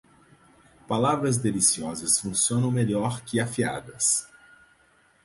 [0.87, 4.27] Palavras deliciosas funcionam melhor que afiadas.